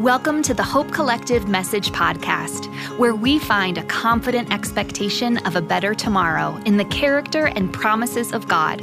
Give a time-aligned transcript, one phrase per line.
[0.00, 2.66] Welcome to the Hope Collective Message Podcast,
[2.98, 8.32] where we find a confident expectation of a better tomorrow in the character and promises
[8.32, 8.80] of God.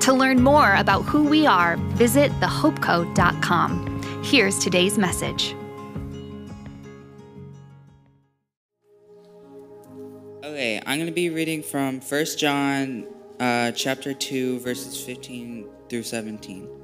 [0.00, 4.22] To learn more about who we are, visit thehopecode.com.
[4.24, 5.54] Here's today's message.
[10.42, 13.04] Okay, I'm going to be reading from 1 John
[13.38, 16.83] uh, chapter 2, verses 15 through 17.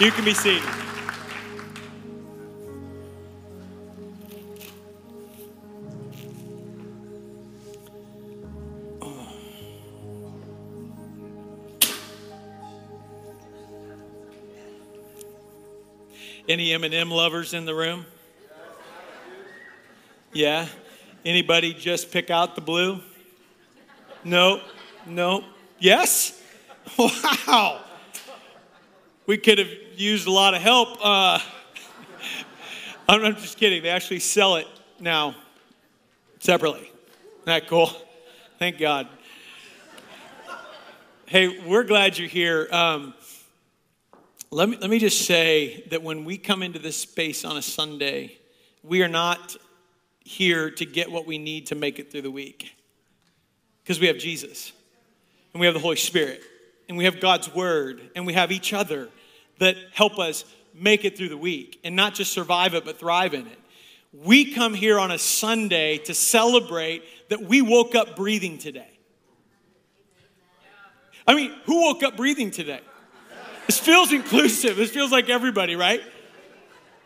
[0.00, 0.62] You can be seated.
[16.48, 18.06] Any M&M lovers in the room?
[20.32, 20.66] Yeah.
[21.26, 23.00] Anybody just pick out the blue?
[24.24, 24.62] No.
[25.06, 25.44] No.
[25.78, 26.42] Yes?
[26.98, 27.84] Wow.
[29.30, 30.98] We could have used a lot of help.
[31.00, 31.38] Uh,
[33.08, 33.80] I'm just kidding.
[33.80, 34.66] They actually sell it
[34.98, 35.36] now
[36.40, 36.80] separately.
[36.80, 37.92] Isn't that cool?
[38.58, 39.06] Thank God.
[41.26, 42.66] Hey, we're glad you're here.
[42.72, 43.14] Um,
[44.50, 47.62] let, me, let me just say that when we come into this space on a
[47.62, 48.36] Sunday,
[48.82, 49.54] we are not
[50.24, 52.74] here to get what we need to make it through the week
[53.84, 54.72] because we have Jesus
[55.54, 56.42] and we have the Holy Spirit
[56.88, 59.08] and we have God's Word and we have each other
[59.60, 60.44] that help us
[60.74, 63.58] make it through the week and not just survive it, but thrive in it.
[64.12, 68.90] We come here on a Sunday to celebrate that we woke up breathing today.
[71.26, 72.80] I mean, who woke up breathing today?
[73.66, 74.76] This feels inclusive.
[74.76, 76.02] This feels like everybody, right?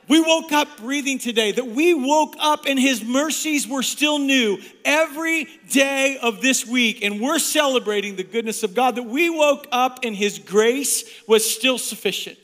[0.06, 4.58] We woke up breathing today, that we woke up and His mercies were still new
[4.84, 7.02] every day of this week.
[7.02, 11.48] And we're celebrating the goodness of God, that we woke up and His grace was
[11.48, 12.38] still sufficient.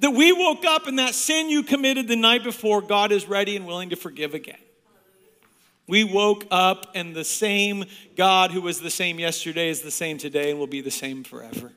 [0.00, 3.56] That we woke up and that sin you committed the night before, God is ready
[3.56, 4.58] and willing to forgive again.
[5.88, 10.18] We woke up and the same God who was the same yesterday is the same
[10.18, 11.72] today and will be the same forever.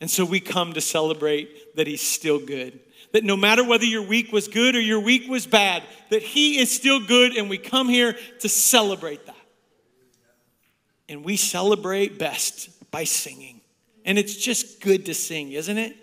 [0.00, 2.80] And so we come to celebrate that He's still good.
[3.12, 6.58] That no matter whether your week was good or your week was bad, that He
[6.58, 9.34] is still good, and we come here to celebrate that.
[11.08, 13.60] And we celebrate best by singing.
[14.04, 15.96] And it's just good to sing, isn't it?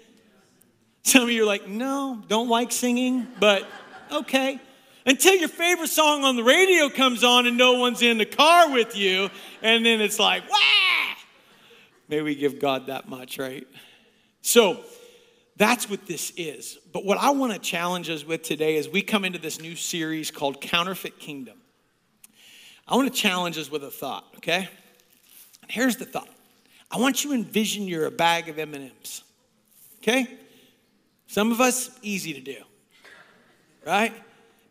[1.05, 3.67] Some of you are like, no, don't like singing, but
[4.11, 4.59] okay.
[5.05, 8.71] Until your favorite song on the radio comes on and no one's in the car
[8.71, 9.29] with you,
[9.61, 10.57] and then it's like, wah!
[12.07, 13.67] May we give God that much, right?
[14.41, 14.79] So
[15.57, 16.77] that's what this is.
[16.93, 19.75] But what I want to challenge us with today is we come into this new
[19.75, 21.57] series called Counterfeit Kingdom.
[22.87, 24.69] I want to challenge us with a thought, okay?
[25.61, 26.29] And here's the thought.
[26.89, 29.23] I want you to envision you're a bag of M&Ms.
[29.99, 30.27] Okay?
[31.33, 32.61] Some of us, easy to do,
[33.83, 34.13] right?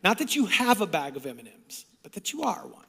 [0.04, 2.86] Not that you have a bag of M&Ms, but that you are one.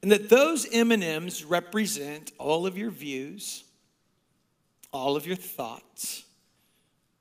[0.00, 3.64] And that those M&Ms represent all of your views,
[4.90, 6.24] all of your thoughts,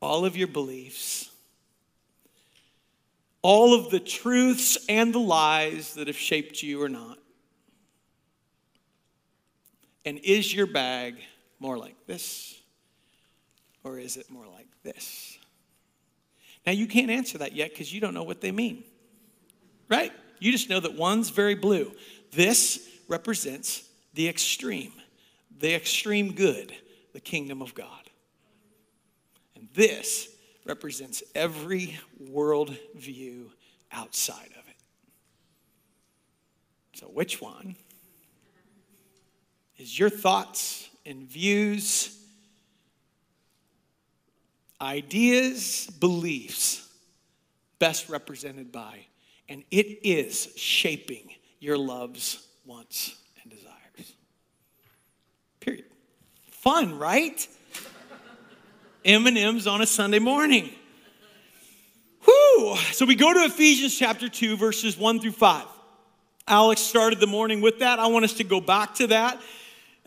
[0.02, 1.32] all of your beliefs,
[3.42, 7.18] all of the truths and the lies that have shaped you or not.
[10.06, 11.16] And is your bag
[11.60, 12.58] more like this,
[13.84, 15.38] or is it more like this?
[16.68, 18.84] Now, you can't answer that yet because you don't know what they mean,
[19.88, 20.12] right?
[20.40, 21.94] You just know that one's very blue.
[22.34, 24.92] This represents the extreme,
[25.60, 26.74] the extreme good,
[27.14, 28.10] the kingdom of God.
[29.56, 30.28] And this
[30.66, 33.52] represents every world view
[33.94, 34.76] outside of it.
[36.96, 37.78] So, which one
[39.78, 42.17] is your thoughts and views
[44.82, 46.88] ideas, beliefs
[47.80, 49.06] best represented by,
[49.50, 51.30] and it is shaping
[51.60, 54.14] your loves, wants, and desires.
[55.60, 55.86] Period.
[56.50, 57.48] Fun, right?
[59.06, 60.70] M&Ms on a Sunday morning.
[62.26, 62.76] Whew.
[62.92, 65.66] So we go to Ephesians chapter 2, verses 1 through 5.
[66.48, 68.00] Alex started the morning with that.
[68.00, 69.40] I want us to go back to that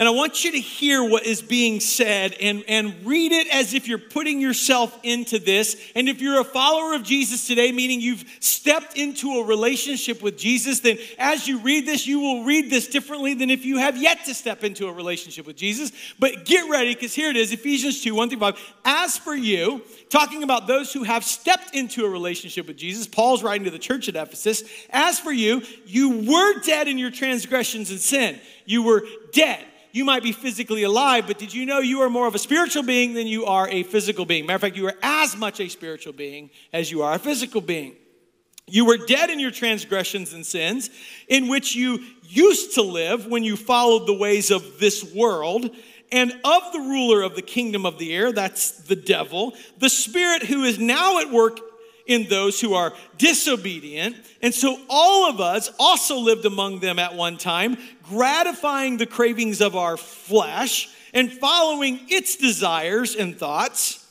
[0.01, 3.75] And I want you to hear what is being said and, and read it as
[3.75, 5.77] if you're putting yourself into this.
[5.95, 10.39] And if you're a follower of Jesus today, meaning you've stepped into a relationship with
[10.39, 13.95] Jesus, then as you read this, you will read this differently than if you have
[13.99, 15.93] yet to step into a relationship with Jesus.
[16.19, 18.75] But get ready, because here it is Ephesians 2 1 through 5.
[18.87, 23.43] As for you, talking about those who have stepped into a relationship with Jesus, Paul's
[23.43, 24.63] writing to the church at Ephesus.
[24.89, 28.41] As for you, you were dead in your transgressions and sin.
[28.65, 29.05] You were
[29.35, 32.39] dead you might be physically alive, but did you know you are more of a
[32.39, 34.47] spiritual being than you are a physical being?
[34.47, 37.61] Matter of fact, you are as much a spiritual being as you are a physical
[37.61, 37.97] being.
[38.67, 40.91] You were dead in your transgressions and sins,
[41.29, 45.71] in which you used to live when you followed the ways of this world
[46.13, 50.43] and of the ruler of the kingdom of the air, that's the devil, the spirit
[50.43, 51.61] who is now at work
[52.11, 54.17] in those who are disobedient.
[54.43, 59.61] And so all of us also lived among them at one time, gratifying the cravings
[59.61, 64.05] of our flesh and following its desires and thoughts.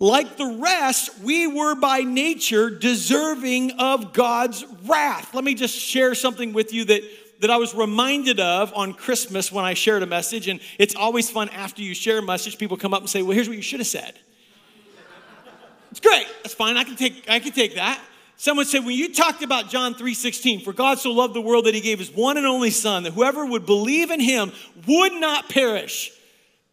[0.00, 5.32] Like the rest, we were by nature deserving of God's wrath.
[5.34, 7.02] Let me just share something with you that,
[7.42, 10.48] that I was reminded of on Christmas when I shared a message.
[10.48, 13.36] And it's always fun after you share a message, people come up and say, Well,
[13.36, 14.18] here's what you should have said.
[16.04, 16.26] Great.
[16.42, 16.76] That's fine.
[16.76, 17.98] I can take, I can take that.
[18.36, 21.74] Someone said, when you talked about John 3:16, for God so loved the world that
[21.74, 24.52] he gave his one and only son, that whoever would believe in him
[24.86, 26.12] would not perish,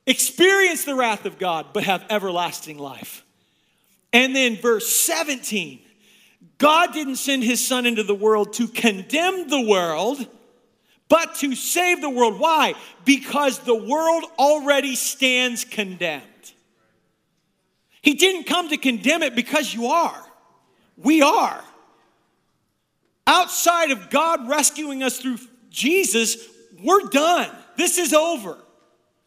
[0.05, 3.23] experience the wrath of God, but have everlasting life.
[4.11, 5.79] And then verse 17,
[6.57, 10.27] God didn't send his son into the world to condemn the world,
[11.07, 12.37] but to save the world.
[12.37, 12.73] Why?
[13.05, 16.23] Because the world already stands condemned.
[18.01, 20.23] He didn't come to condemn it because you are.
[20.97, 21.63] We are.
[23.27, 25.37] Outside of God rescuing us through
[25.69, 26.37] Jesus,
[26.83, 27.49] we're done.
[27.77, 28.57] This is over.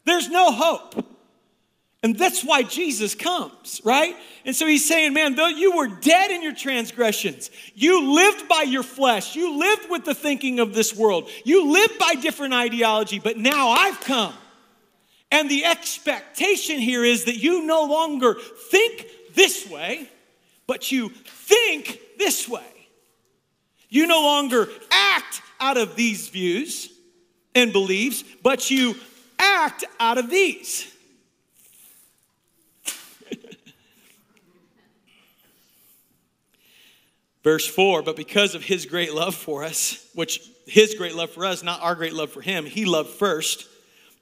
[0.05, 1.05] There's no hope.
[2.03, 4.15] And that's why Jesus comes, right?
[4.45, 8.61] And so he's saying, man, though you were dead in your transgressions, you lived by
[8.61, 13.17] your flesh, you lived with the thinking of this world, you lived by different ideology,
[13.17, 14.35] but now I've come.
[15.35, 18.35] And the expectation here is that you no longer
[18.71, 20.09] think this way,
[20.65, 22.63] but you think this way.
[23.89, 26.89] You no longer act out of these views
[27.53, 28.95] and beliefs, but you
[29.37, 30.89] act out of these.
[37.43, 41.43] Verse 4 But because of his great love for us, which his great love for
[41.43, 43.67] us, not our great love for him, he loved first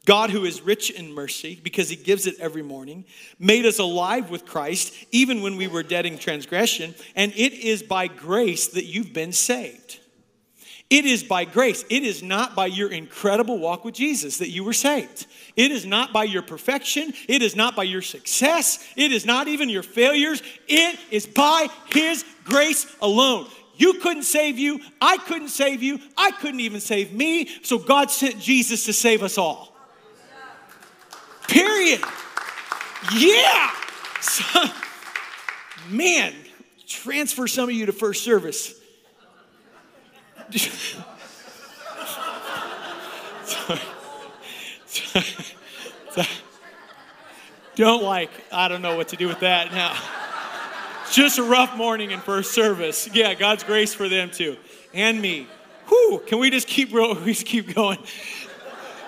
[0.06, 3.06] God, who is rich in mercy, because he gives it every morning,
[3.40, 7.82] made us alive with Christ, even when we were dead in transgression, and it is
[7.82, 10.02] by grace that you've been saved.
[10.90, 11.86] It is by grace.
[11.90, 15.26] It is not by your incredible walk with Jesus that you were saved.
[15.56, 17.14] It is not by your perfection.
[17.28, 18.86] It is not by your success.
[18.96, 20.44] It is not even your failures.
[20.68, 23.48] It is by His grace alone.
[23.76, 24.82] You couldn't save you.
[25.02, 26.00] I couldn't save you.
[26.16, 27.50] I couldn't even save me.
[27.64, 29.73] So God sent Jesus to save us all.
[31.48, 32.02] Period.
[33.16, 33.72] Yeah.
[34.22, 34.64] So,
[35.90, 36.34] man,
[36.88, 38.76] transfer some of you to first service.
[47.76, 49.98] don't like, I don't know what to do with that now.
[51.12, 53.10] Just a rough morning in first service.
[53.14, 54.58] Yeah, God's grace for them too.
[54.94, 55.48] And me.
[55.88, 58.00] Whew, can we just keep, we just keep going?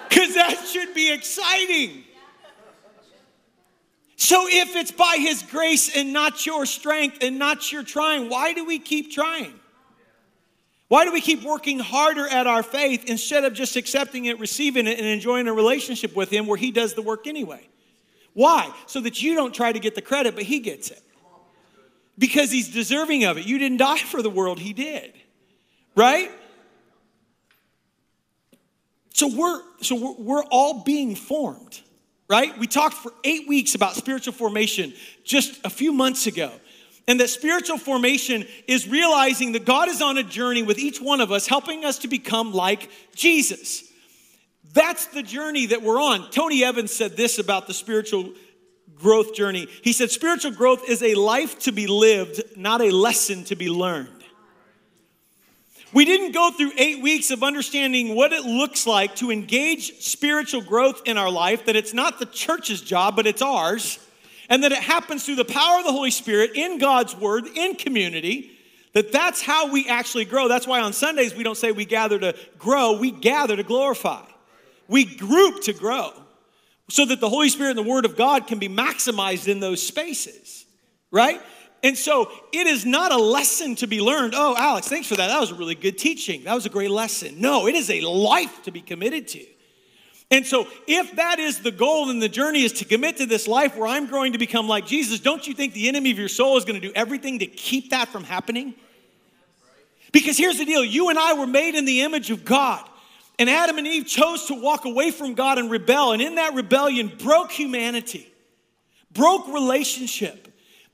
[0.10, 2.05] Because that should be exciting.
[4.26, 8.54] So if it's by his grace and not your strength and not your trying, why
[8.54, 9.54] do we keep trying?
[10.88, 14.88] Why do we keep working harder at our faith instead of just accepting it, receiving
[14.88, 17.70] it, and enjoying a relationship with him where he does the work anyway?
[18.34, 18.74] Why?
[18.88, 21.04] So that you don't try to get the credit, but he gets it.
[22.18, 23.46] Because he's deserving of it.
[23.46, 25.14] You didn't die for the world, he did.
[25.96, 26.32] Right?
[29.14, 31.80] So we're so we're, we're all being formed
[32.28, 32.58] right?
[32.58, 36.52] We talked for eight weeks about spiritual formation just a few months ago.
[37.08, 41.22] And that spiritual formation is realizing that God is on a journey with each one
[41.22, 43.84] of us, helping us to become like Jesus.
[44.74, 46.32] That's the journey that we're on.
[46.32, 48.34] Tony Evans said this about the spiritual
[48.96, 49.68] growth journey.
[49.84, 53.70] He said, Spiritual growth is a life to be lived, not a lesson to be
[53.70, 54.15] learned.
[55.96, 60.60] We didn't go through eight weeks of understanding what it looks like to engage spiritual
[60.60, 63.98] growth in our life, that it's not the church's job, but it's ours,
[64.50, 67.76] and that it happens through the power of the Holy Spirit in God's Word, in
[67.76, 68.52] community,
[68.92, 70.50] that that's how we actually grow.
[70.50, 74.26] That's why on Sundays we don't say we gather to grow, we gather to glorify.
[74.90, 76.12] We group to grow
[76.90, 79.82] so that the Holy Spirit and the Word of God can be maximized in those
[79.82, 80.66] spaces,
[81.10, 81.42] right?
[81.86, 84.34] And so it is not a lesson to be learned.
[84.36, 85.28] Oh, Alex, thanks for that.
[85.28, 86.44] That was a really good teaching.
[86.46, 87.40] That was a great lesson.
[87.40, 89.46] No, it is a life to be committed to.
[90.32, 93.48] And so, if that is the goal and the journey is to commit to this
[93.48, 96.28] life where I'm growing to become like Jesus, don't you think the enemy of your
[96.28, 98.74] soul is going to do everything to keep that from happening?
[100.12, 102.84] Because here's the deal you and I were made in the image of God.
[103.38, 106.14] And Adam and Eve chose to walk away from God and rebel.
[106.14, 108.28] And in that rebellion, broke humanity,
[109.12, 110.46] broke relationship.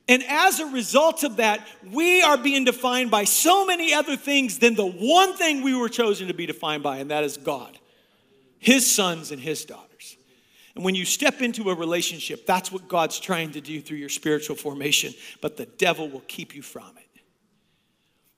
[0.08, 4.60] And as a result of that, we are being defined by so many other things
[4.60, 7.78] than the one thing we were chosen to be defined by, and that is God
[8.62, 10.18] his sons and his daughters.
[10.76, 14.08] And when you step into a relationship, that's what God's trying to do through your
[14.08, 17.22] spiritual formation, but the devil will keep you from it.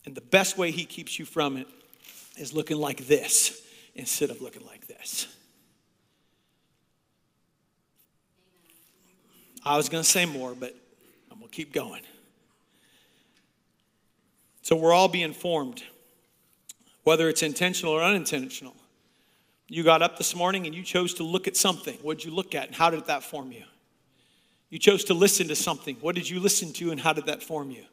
[0.05, 1.67] And the best way he keeps you from it
[2.38, 3.62] is looking like this
[3.96, 5.27] instead of looking like this.
[9.65, 10.74] I was going to say more, but
[11.54, 12.02] keep going.
[14.64, 15.84] So we're all being formed,
[17.04, 18.76] whether it's intentional or unintentional.
[19.68, 21.98] You got up this morning and you chose to look at something.
[22.02, 23.64] What did you look at and how did that form you?
[24.70, 25.98] You chose to listen to something.
[26.02, 27.84] What did you listen to and how did that form you?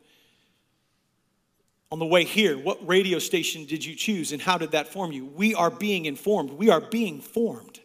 [1.93, 5.13] On the way here, what radio station did you choose and how did that form
[5.13, 5.27] you?
[5.27, 6.53] We are being informed.
[6.53, 7.81] We are being formed.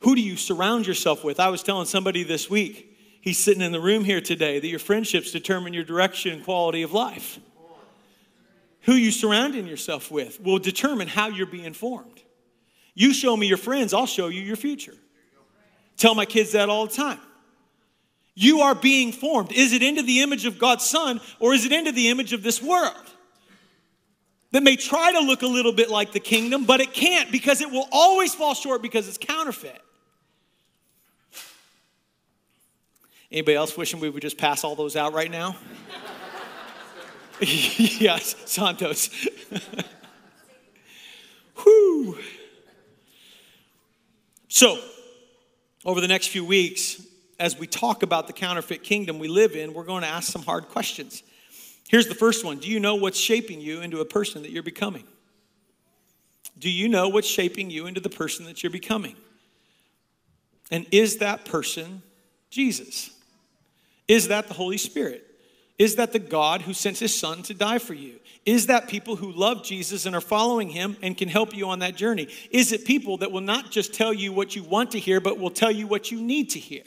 [0.00, 1.40] Who do you surround yourself with?
[1.40, 4.78] I was telling somebody this week, he's sitting in the room here today, that your
[4.78, 7.38] friendships determine your direction and quality of life.
[8.82, 12.22] Who you surrounding yourself with will determine how you're being formed.
[12.94, 14.94] You show me your friends, I'll show you your future.
[15.96, 17.20] Tell my kids that all the time.
[18.34, 19.52] You are being formed.
[19.52, 22.42] Is it into the image of God's Son or is it into the image of
[22.42, 22.94] this world?
[24.52, 27.60] That may try to look a little bit like the kingdom, but it can't because
[27.60, 29.82] it will always fall short because it's counterfeit.
[33.30, 35.56] Anybody else wishing we would just pass all those out right now?
[37.40, 39.10] yes, Santos.
[41.62, 42.18] Whew.
[44.48, 44.78] So,
[45.84, 47.02] over the next few weeks,
[47.38, 50.42] as we talk about the counterfeit kingdom we live in, we're going to ask some
[50.42, 51.22] hard questions.
[51.88, 54.62] Here's the first one Do you know what's shaping you into a person that you're
[54.62, 55.04] becoming?
[56.58, 59.16] Do you know what's shaping you into the person that you're becoming?
[60.70, 62.02] And is that person
[62.50, 63.10] Jesus?
[64.08, 65.24] Is that the Holy Spirit?
[65.78, 68.18] Is that the God who sent his son to die for you?
[68.44, 71.80] Is that people who love Jesus and are following him and can help you on
[71.80, 72.28] that journey?
[72.50, 75.38] Is it people that will not just tell you what you want to hear, but
[75.38, 76.82] will tell you what you need to hear?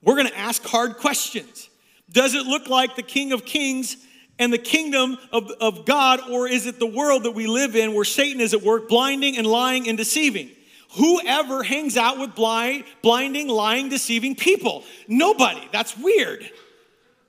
[0.00, 1.68] We're going to ask hard questions.
[2.10, 3.96] Does it look like the King of Kings
[4.38, 7.94] and the kingdom of, of God, or is it the world that we live in
[7.94, 10.50] where Satan is at work, blinding and lying and deceiving?
[10.96, 14.84] Whoever hangs out with blind, blinding, lying, deceiving people?
[15.08, 15.60] Nobody.
[15.72, 16.48] That's weird.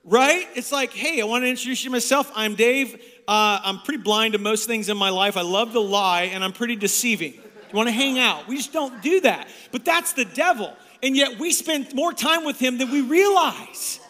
[0.04, 0.46] Right?
[0.54, 2.32] It's like, hey, I want to introduce you myself.
[2.34, 2.94] I'm Dave.
[3.28, 5.36] Uh, I'm pretty blind to most things in my life.
[5.36, 7.34] I love to lie, and I'm pretty deceiving.
[7.34, 8.48] You want to hang out?
[8.48, 9.48] We just don't do that.
[9.70, 10.74] But that's the devil.
[11.02, 14.00] And yet we spend more time with him than we realize.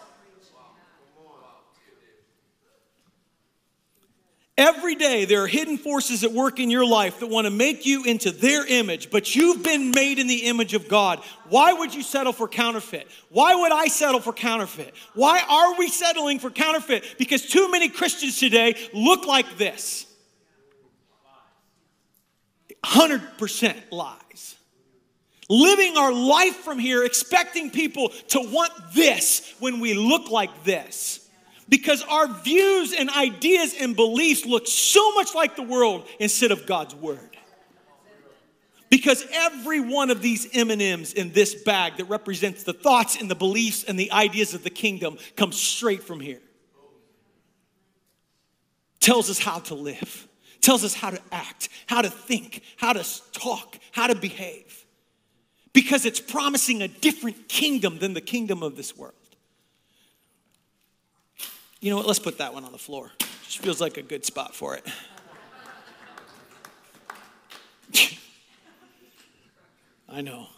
[4.59, 7.87] Every day, there are hidden forces at work in your life that want to make
[7.87, 11.21] you into their image, but you've been made in the image of God.
[11.49, 13.07] Why would you settle for counterfeit?
[13.29, 14.95] Why would I settle for counterfeit?
[15.15, 17.05] Why are we settling for counterfeit?
[17.19, 20.07] Because too many Christians today look like this
[22.85, 24.57] 100% lies.
[25.49, 31.18] Living our life from here, expecting people to want this when we look like this
[31.69, 36.67] because our views and ideas and beliefs look so much like the world instead of
[36.67, 37.37] God's word.
[38.91, 43.35] Because every one of these M&Ms in this bag that represents the thoughts and the
[43.35, 46.41] beliefs and the ideas of the kingdom comes straight from here.
[49.01, 50.27] Tells us how to live,
[50.63, 54.87] tells us how to act, how to think, how to talk, how to behave.
[55.75, 59.15] Because it's promising a different kingdom than the kingdom of this world.
[61.81, 62.07] You know what?
[62.07, 63.13] Let's put that one on the floor.
[63.45, 64.85] Just feels like a good spot for it.
[70.09, 70.49] I know.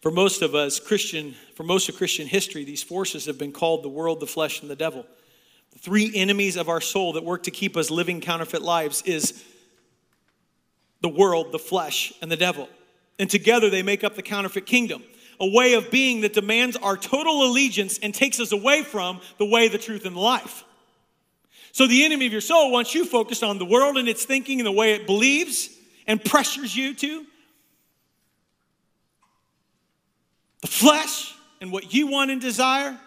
[0.00, 3.82] For most of us, Christian, for most of Christian history, these forces have been called
[3.82, 5.04] the world, the flesh, and the devil.
[5.72, 9.44] The three enemies of our soul that work to keep us living counterfeit lives is
[11.00, 12.68] the world, the flesh, and the devil.
[13.18, 15.02] And together they make up the counterfeit kingdom
[15.40, 19.46] a way of being that demands our total allegiance and takes us away from the
[19.46, 20.64] way, the truth, and the life.
[21.72, 24.60] So the enemy of your soul wants you focused on the world and its thinking
[24.60, 25.70] and the way it believes
[26.06, 27.26] and pressures you to.
[30.60, 32.98] The flesh and what you want and desire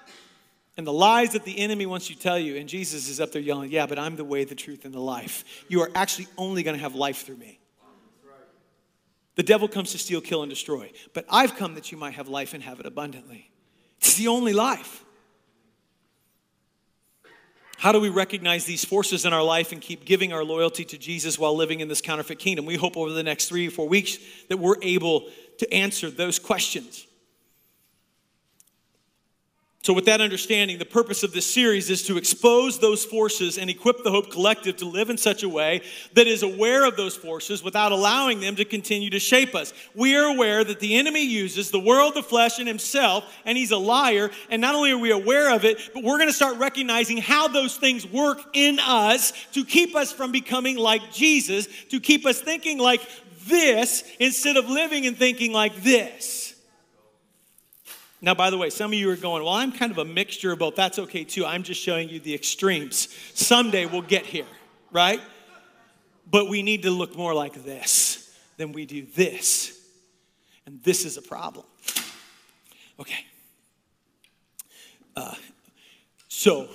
[0.76, 2.56] and the lies that the enemy wants you to tell you.
[2.56, 5.00] And Jesus is up there yelling, Yeah, but I'm the way, the truth, and the
[5.00, 5.44] life.
[5.68, 7.60] You are actually only going to have life through me.
[9.36, 10.92] The devil comes to steal, kill, and destroy.
[11.14, 13.52] But I've come that you might have life and have it abundantly.
[14.00, 15.04] It's the only life.
[17.78, 20.98] How do we recognize these forces in our life and keep giving our loyalty to
[20.98, 22.66] Jesus while living in this counterfeit kingdom?
[22.66, 26.40] We hope over the next three or four weeks that we're able to answer those
[26.40, 27.06] questions.
[29.84, 33.70] So, with that understanding, the purpose of this series is to expose those forces and
[33.70, 35.82] equip the Hope Collective to live in such a way
[36.14, 39.74] that is aware of those forces without allowing them to continue to shape us.
[39.94, 43.72] We are aware that the enemy uses the world, the flesh, and himself, and he's
[43.72, 44.32] a liar.
[44.50, 47.50] And not only are we aware of it, but we're going to start recognizing how
[47.50, 52.40] those things work in us to keep us from becoming like Jesus, to keep us
[52.40, 53.02] thinking like
[53.48, 56.43] this instead of living and thinking like this.
[58.24, 60.54] Now, by the way, some of you are going, well, I'm kind of a mixture
[60.54, 60.78] of both.
[60.78, 61.46] That's okay too.
[61.46, 63.10] I'm just showing you the extremes.
[63.34, 64.46] Someday we'll get here,
[64.94, 65.20] right?
[66.32, 69.78] But we need to look more like this than we do this.
[70.66, 71.66] And this is a problem.
[72.98, 73.26] Okay.
[75.18, 75.36] Uh,
[76.30, 76.70] so,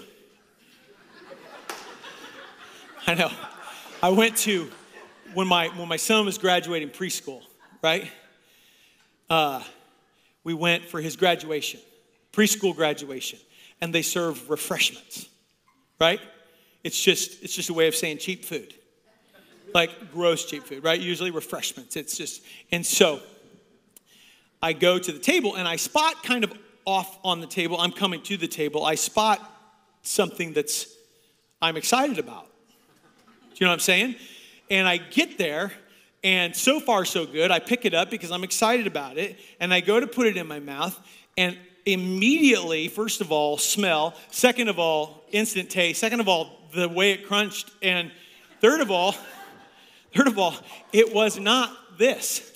[3.06, 3.30] I know.
[4.02, 4.70] I went to,
[5.32, 7.40] when my, when my son was graduating preschool,
[7.80, 8.10] right?
[9.30, 9.62] Uh,
[10.44, 11.80] we went for his graduation,
[12.32, 13.38] preschool graduation,
[13.80, 15.28] and they serve refreshments,
[16.00, 16.20] right?
[16.84, 18.74] It's just, it's just a way of saying cheap food.
[19.74, 20.98] Like gross cheap food, right?
[20.98, 21.96] Usually refreshments.
[21.96, 22.42] It's just,
[22.72, 23.20] and so
[24.62, 26.52] I go to the table and I spot kind of
[26.86, 27.76] off on the table.
[27.78, 28.84] I'm coming to the table.
[28.84, 29.38] I spot
[30.02, 30.86] something that's
[31.60, 32.46] I'm excited about.
[32.46, 34.14] Do you know what I'm saying?
[34.70, 35.72] And I get there
[36.24, 37.50] and so far, so good.
[37.50, 39.38] I pick it up because I'm excited about it.
[39.60, 40.98] And I go to put it in my mouth.
[41.36, 41.56] And
[41.86, 44.14] immediately, first of all, smell.
[44.30, 46.00] Second of all, instant taste.
[46.00, 47.70] Second of all, the way it crunched.
[47.82, 48.10] And
[48.60, 49.14] third of all,
[50.14, 50.54] third of all,
[50.92, 52.52] it was not this.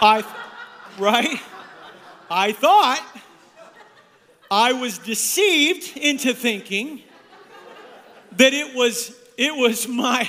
[0.00, 0.24] I,
[0.98, 1.40] right?
[2.30, 3.04] I thought
[4.50, 7.02] I was deceived into thinking
[8.32, 10.28] that it was it was my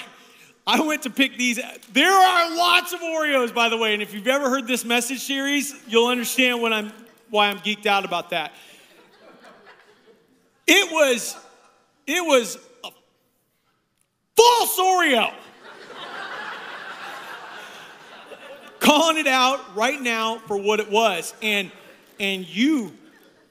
[0.66, 1.60] I went to pick these.
[1.92, 5.22] There are lots of Oreos, by the way, and if you've ever heard this message
[5.22, 6.92] series, you'll understand when I'm,
[7.30, 8.54] why I'm geeked out about that.
[10.68, 11.36] It was,
[12.06, 12.90] it was a
[14.36, 15.34] false Oreo.
[18.80, 21.72] Calling it out right now for what it was, and
[22.20, 22.92] and you,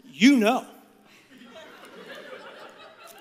[0.05, 0.67] you know,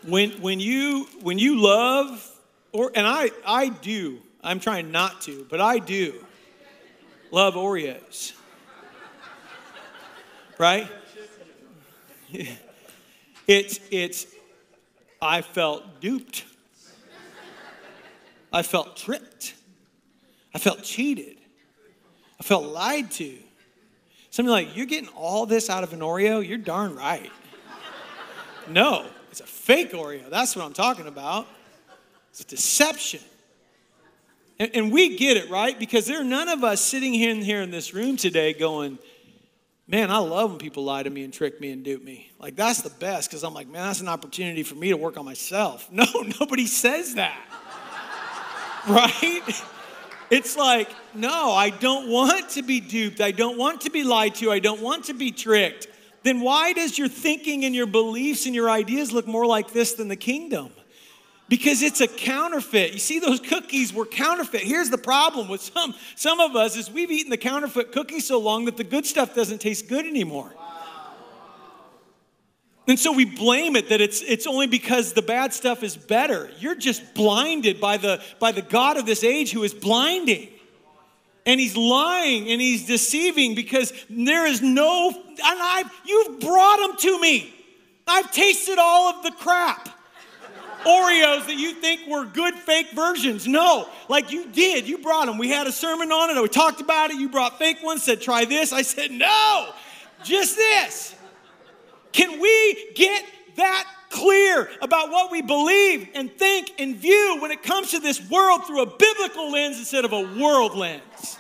[0.08, 2.38] when when you when you love
[2.71, 6.13] or, and I, I do, I'm trying not to, but I do
[7.32, 8.34] love Oreos.
[10.58, 10.88] Right?
[13.49, 14.27] It's, it's,
[15.19, 16.45] I felt duped.
[18.53, 19.55] I felt tricked.
[20.53, 21.38] I felt cheated.
[22.39, 23.39] I felt lied to.
[24.29, 26.47] Something like, you're getting all this out of an Oreo?
[26.47, 27.32] You're darn right.
[28.69, 30.29] No, it's a fake Oreo.
[30.29, 31.47] That's what I'm talking about.
[32.32, 33.22] It's a deception.
[34.60, 35.78] And, and we get it, right?
[35.78, 39.00] Because there are none of us sitting here in, here in this room today going,
[39.88, 42.32] man, I love when people lie to me and trick me and dupe me.
[42.39, 45.18] Like, that's the best because I'm like, man, that's an opportunity for me to work
[45.18, 45.89] on myself.
[45.92, 46.06] No,
[46.39, 47.39] nobody says that.
[48.88, 49.63] right?
[50.30, 53.20] It's like, no, I don't want to be duped.
[53.20, 54.52] I don't want to be lied to.
[54.52, 55.88] I don't want to be tricked.
[56.24, 59.94] Then why does your thinking and your beliefs and your ideas look more like this
[59.94, 60.72] than the kingdom?
[61.49, 62.93] Because it's a counterfeit.
[62.93, 64.62] You see, those cookies were counterfeit.
[64.62, 68.39] Here's the problem with some, some of us is we've eaten the counterfeit cookies so
[68.39, 70.53] long that the good stuff doesn't taste good anymore.
[72.88, 76.49] And so we blame it that it's, it's only because the bad stuff is better.
[76.59, 80.49] You're just blinded by the, by the God of this age who is blinding.
[81.45, 86.97] And he's lying and he's deceiving because there is no, and I've, you've brought them
[86.97, 87.53] to me.
[88.07, 89.98] I've tasted all of the crap.
[90.86, 93.48] Oreos that you think were good fake versions.
[93.48, 94.88] No, like you did.
[94.88, 95.38] You brought them.
[95.38, 96.42] We had a sermon on it.
[96.42, 97.18] We talked about it.
[97.18, 98.72] You brought fake ones, said, try this.
[98.72, 99.74] I said, no,
[100.24, 101.15] just this.
[102.12, 103.24] Can we get
[103.58, 108.28] that clear about what we believe and think and view when it comes to this
[108.30, 111.38] world through a biblical lens instead of a world lens?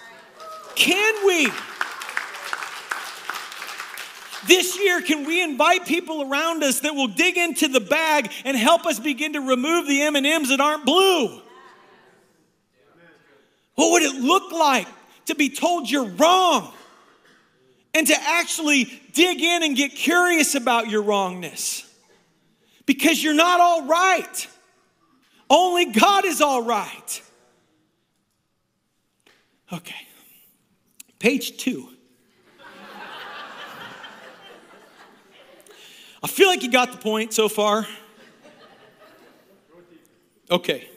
[0.75, 1.47] Can we?
[4.47, 8.55] This year, can we invite people around us that will dig into the bag and
[8.55, 11.41] help us begin to remove the M&Ms that aren't blue?
[13.75, 14.87] What would it look like
[15.25, 16.73] to be told you're wrong
[17.93, 21.85] and to actually dig in and get curious about your wrongness?
[22.85, 24.47] Because you're not all right.
[25.49, 27.21] Only God is all right.
[29.71, 30.07] Okay.
[31.19, 31.89] Page two.
[36.21, 37.87] I feel like you got the point so far.
[40.51, 40.89] Okay.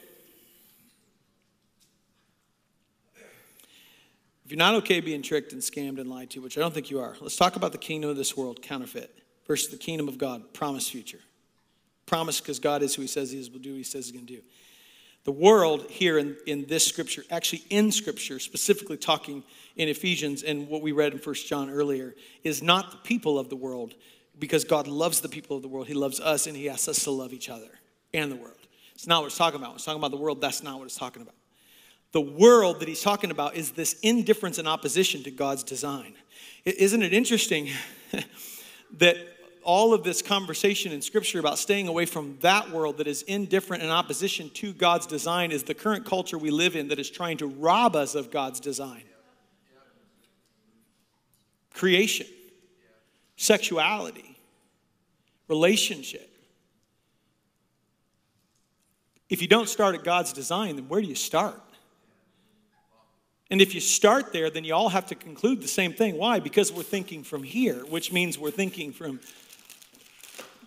[4.43, 6.91] If you're not okay being tricked and scammed and lied to, which I don't think
[6.91, 9.15] you are, let's talk about the kingdom of this world, counterfeit,
[9.47, 11.19] versus the kingdom of God, promise future.
[12.05, 14.11] Promise because God is who He says He is, will do what He says He's
[14.11, 14.41] going to do.
[15.23, 19.43] The world here in, in this scripture, actually in scripture, specifically talking
[19.77, 23.47] in Ephesians and what we read in First John earlier, is not the people of
[23.47, 23.93] the world,
[24.39, 25.87] because God loves the people of the world.
[25.87, 27.69] He loves us and He asks us to love each other
[28.13, 28.57] and the world.
[28.95, 29.75] It's not what it's talking about.
[29.75, 30.41] It's talking about the world.
[30.41, 31.35] That's not what it's talking about.
[32.11, 36.13] The world that He's talking about is this indifference and opposition to God's design.
[36.65, 37.69] Isn't it interesting
[38.97, 39.17] that
[39.63, 43.81] all of this conversation in Scripture about staying away from that world that is indifferent
[43.81, 47.37] and opposition to God's design is the current culture we live in that is trying
[47.37, 49.03] to rob us of God's design?
[51.73, 52.27] Creation
[53.43, 54.37] sexuality,
[55.47, 56.29] relationship.
[59.29, 61.59] If you don't start at God's design, then where do you start?
[63.51, 66.17] And if you start there, then you all have to conclude the same thing.
[66.17, 66.39] Why?
[66.39, 69.19] Because we're thinking from here, which means we're thinking from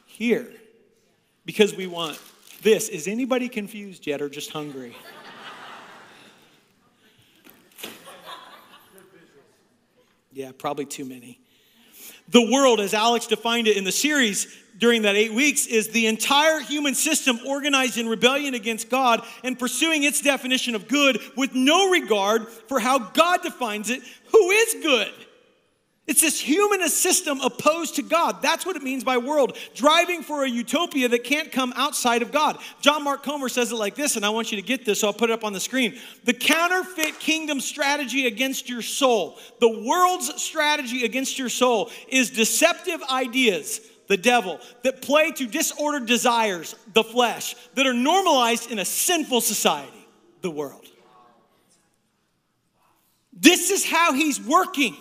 [0.05, 0.47] here.
[1.45, 2.21] Because we want
[2.63, 2.89] this.
[2.89, 4.97] Is anybody confused yet or just hungry?
[10.33, 11.41] yeah, probably too many.
[12.29, 14.47] The world, as Alex defined it in the series
[14.79, 19.59] during that eight weeks, is the entire human system organized in rebellion against God and
[19.59, 24.75] pursuing its definition of good with no regard for how God defines it, who is
[24.83, 25.13] good.
[26.07, 28.41] It's this humanist system opposed to God.
[28.41, 32.31] That's what it means by world, driving for a utopia that can't come outside of
[32.31, 32.59] God.
[32.81, 35.09] John Mark Comer says it like this, and I want you to get this, so
[35.09, 35.99] I'll put it up on the screen.
[36.23, 43.03] The counterfeit kingdom strategy against your soul, the world's strategy against your soul, is deceptive
[43.11, 48.85] ideas, the devil, that play to disordered desires, the flesh, that are normalized in a
[48.85, 50.07] sinful society,
[50.41, 50.87] the world.
[53.33, 54.97] This is how he's working.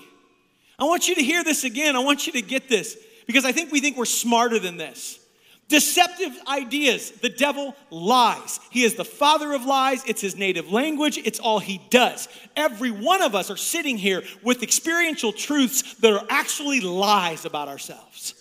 [0.77, 1.95] I want you to hear this again.
[1.95, 5.19] I want you to get this because I think we think we're smarter than this.
[5.67, 7.09] Deceptive ideas.
[7.11, 8.59] The devil lies.
[8.69, 10.03] He is the father of lies.
[10.05, 11.17] It's his native language.
[11.17, 12.27] It's all he does.
[12.55, 17.67] Every one of us are sitting here with experiential truths that are actually lies about
[17.67, 18.35] ourselves.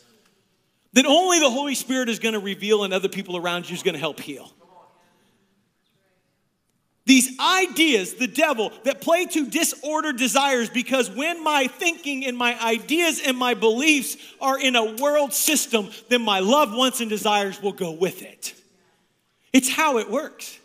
[0.93, 3.83] That only the Holy Spirit is going to reveal and other people around you is
[3.83, 4.53] going to help heal.
[7.07, 12.59] These ideas, the devil, that play to disordered desires because when my thinking and my
[12.63, 17.61] ideas and my beliefs are in a world system, then my love, wants and desires
[17.61, 18.55] will go with it.
[19.53, 20.59] It's how it works.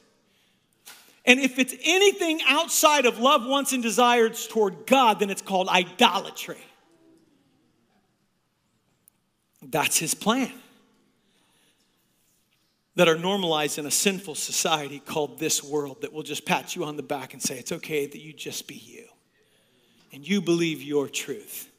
[1.25, 5.67] And if it's anything outside of love, wants, and desires toward God, then it's called
[5.67, 6.57] idolatry.
[9.61, 10.53] That's his plan
[12.99, 16.83] that are normalized in a sinful society called this world that will just pat you
[16.83, 19.05] on the back and say, it's okay that you just be you.
[20.11, 21.71] And you believe your truth.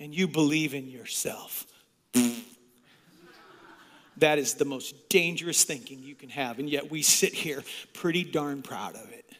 [0.00, 1.66] And you believe in yourself.
[4.16, 6.58] that is the most dangerous thinking you can have.
[6.58, 9.36] And yet we sit here pretty darn proud of it.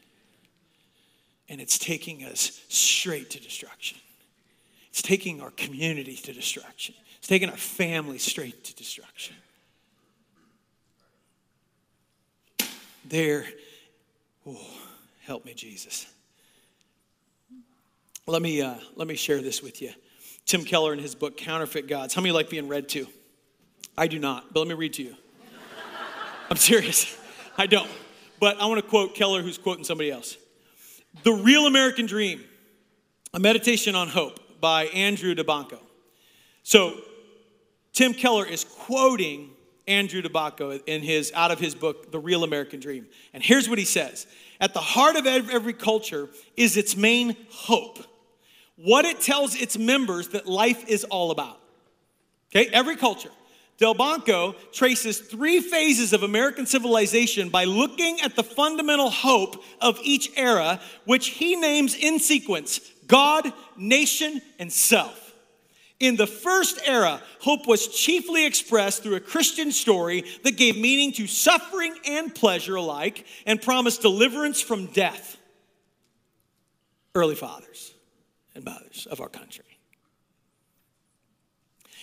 [1.48, 3.98] And it's taking us straight to destruction.
[4.90, 6.94] It's taking our community to destruction.
[7.18, 9.34] It's taking our family straight to destruction.
[13.08, 13.44] There.
[14.44, 14.58] Oh,
[15.24, 16.06] help me, Jesus.
[18.26, 19.92] Let me, uh, let me share this with you.
[20.44, 22.14] Tim Keller in his book, Counterfeit Gods.
[22.14, 23.06] How many like being read to?
[23.96, 25.14] I do not, but let me read to you.
[26.50, 27.16] I'm serious.
[27.56, 27.88] I don't.
[28.40, 30.36] But I want to quote Keller, who's quoting somebody else.
[31.22, 32.44] The Real American Dream,
[33.32, 35.78] a meditation on hope by Andrew Delbanco.
[36.64, 37.00] So,
[37.92, 39.50] Tim Keller is quoting
[39.86, 43.06] Andrew Delbanco in his out of his book The Real American Dream.
[43.32, 44.26] And here's what he says.
[44.60, 47.98] At the heart of every culture is its main hope.
[48.76, 51.60] What it tells its members that life is all about.
[52.50, 52.68] Okay?
[52.72, 53.30] Every culture.
[53.78, 60.30] Delbanco traces three phases of American civilization by looking at the fundamental hope of each
[60.36, 65.25] era, which he names in sequence God, nation, and self.
[65.98, 71.12] In the first era, hope was chiefly expressed through a Christian story that gave meaning
[71.12, 75.38] to suffering and pleasure alike and promised deliverance from death.
[77.14, 77.94] Early fathers
[78.54, 79.64] and mothers of our country.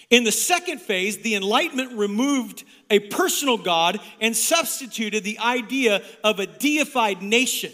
[0.10, 6.40] In the second phase, the Enlightenment removed a personal God and substituted the idea of
[6.40, 7.72] a deified nation.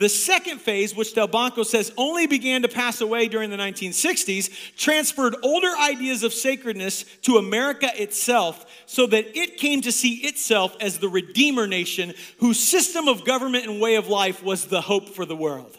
[0.00, 5.36] The second phase, which Delbanco says only began to pass away during the 1960s, transferred
[5.42, 10.98] older ideas of sacredness to America itself so that it came to see itself as
[10.98, 15.26] the Redeemer nation whose system of government and way of life was the hope for
[15.26, 15.76] the world.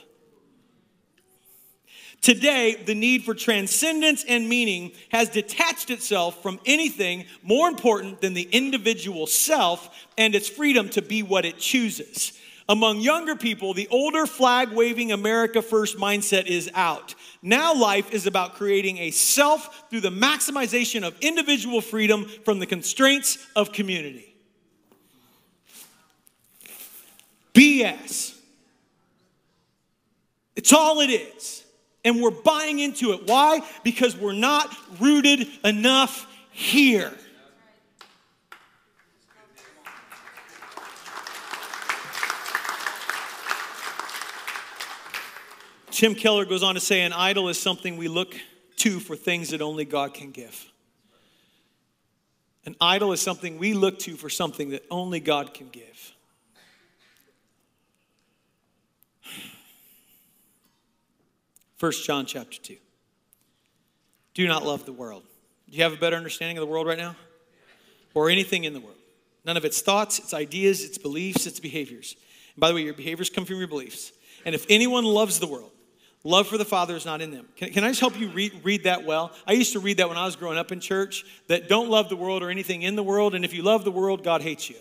[2.22, 8.36] Today, the need for transcendence and meaning has detached itself from anything more important than
[8.36, 12.34] the individual self and its freedom to be what it chooses.
[12.70, 17.16] Among younger people, the older flag waving America first mindset is out.
[17.42, 22.66] Now, life is about creating a self through the maximization of individual freedom from the
[22.66, 24.36] constraints of community.
[27.54, 28.38] BS.
[30.56, 31.64] It's all it is.
[32.04, 33.28] And we're buying into it.
[33.28, 33.62] Why?
[33.84, 37.14] Because we're not rooted enough here.
[46.02, 48.36] Tim Keller goes on to say an idol is something we look
[48.78, 50.66] to for things that only God can give.
[52.66, 56.16] An idol is something we look to for something that only God can give.
[61.78, 62.78] First John chapter 2.
[64.34, 65.22] Do not love the world.
[65.70, 67.16] Do you have a better understanding of the world right now?
[68.16, 68.98] Or anything in the world?
[69.46, 72.16] None of its thoughts, its ideas, its beliefs, its behaviors.
[72.56, 74.12] And by the way, your behaviors come from your beliefs.
[74.46, 75.70] And if anyone loves the world,
[76.24, 77.48] love for the Father is not in them.
[77.56, 79.32] Can, can I just help you read, read that well?
[79.48, 82.10] I used to read that when I was growing up in church that don't love
[82.10, 83.36] the world or anything in the world.
[83.36, 84.78] And if you love the world, God hates you.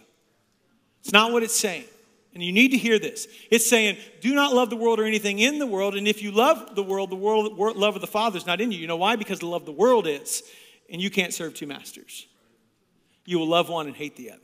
[1.00, 1.85] It's not what it's saying.
[2.33, 3.26] And you need to hear this.
[3.50, 5.96] It's saying, do not love the world or anything in the world.
[5.96, 8.70] And if you love the world, the world, love of the Father is not in
[8.70, 8.79] you.
[8.79, 9.16] You know why?
[9.16, 10.42] Because the love of the world is.
[10.92, 12.26] And you can't serve two masters.
[13.24, 14.40] You will love one and hate the other.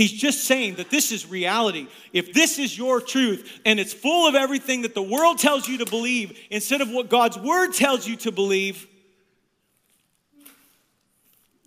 [0.00, 1.86] He's just saying that this is reality.
[2.14, 5.76] If this is your truth and it's full of everything that the world tells you
[5.76, 8.86] to believe instead of what God's word tells you to believe,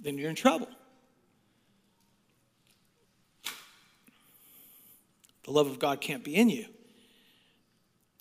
[0.01, 0.67] then you're in trouble.
[5.43, 6.65] The love of God can't be in you.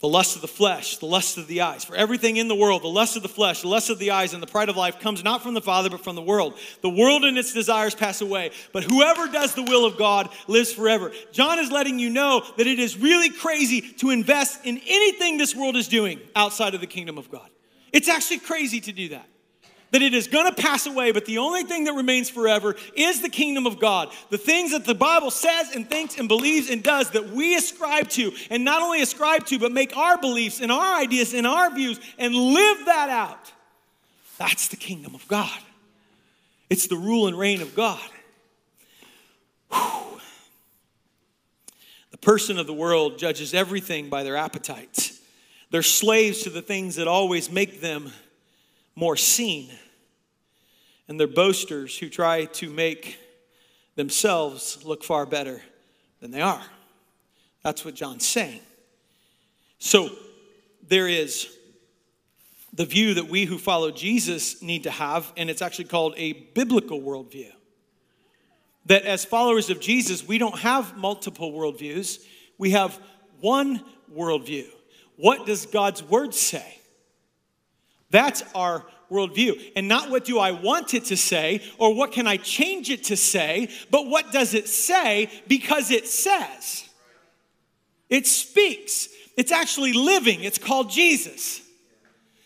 [0.02, 1.84] The lust of the flesh, the lust of the eyes.
[1.84, 4.34] For everything in the world, the lust of the flesh, the lust of the eyes,
[4.34, 6.58] and the pride of life comes not from the Father, but from the world.
[6.80, 10.72] The world and its desires pass away, but whoever does the will of God lives
[10.72, 11.12] forever.
[11.30, 15.54] John is letting you know that it is really crazy to invest in anything this
[15.54, 17.48] world is doing outside of the kingdom of God.
[17.92, 19.28] It's actually crazy to do that
[19.92, 23.20] that it is going to pass away, but the only thing that remains forever is
[23.20, 24.10] the kingdom of God.
[24.30, 28.08] The things that the Bible says and thinks and believes and does that we ascribe
[28.10, 31.72] to, and not only ascribe to, but make our beliefs and our ideas and our
[31.72, 33.52] views and live that out.
[34.38, 35.60] That's the kingdom of God.
[36.70, 38.00] It's the rule and reign of God.
[39.70, 40.20] Whew.
[42.12, 45.20] The person of the world judges everything by their appetites.
[45.70, 48.10] They're slaves to the things that always make them
[48.94, 49.70] more seen.
[51.08, 53.18] And they're boasters who try to make
[53.96, 55.60] themselves look far better
[56.20, 56.62] than they are.
[57.62, 58.60] That's what John's saying.
[59.78, 60.10] So
[60.88, 61.48] there is
[62.72, 66.32] the view that we who follow Jesus need to have, and it's actually called a
[66.32, 67.50] biblical worldview.
[68.86, 72.24] That as followers of Jesus, we don't have multiple worldviews,
[72.58, 72.98] we have
[73.40, 74.66] one worldview.
[75.16, 76.78] What does God's word say?
[78.12, 79.72] That's our worldview.
[79.74, 83.04] And not what do I want it to say or what can I change it
[83.04, 86.88] to say, but what does it say because it says.
[88.08, 89.08] It speaks.
[89.36, 90.44] It's actually living.
[90.44, 91.62] It's called Jesus.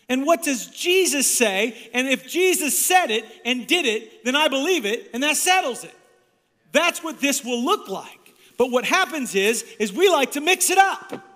[0.09, 1.89] And what does Jesus say?
[1.93, 5.83] And if Jesus said it and did it, then I believe it, and that settles
[5.83, 5.93] it.
[6.71, 8.33] That's what this will look like.
[8.57, 11.26] But what happens is, is we like to mix it up.